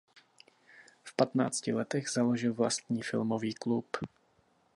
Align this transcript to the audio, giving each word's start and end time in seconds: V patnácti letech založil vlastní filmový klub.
V 1.03 1.15
patnácti 1.15 1.73
letech 1.73 2.09
založil 2.09 2.53
vlastní 2.53 3.01
filmový 3.01 3.53
klub. 3.53 3.97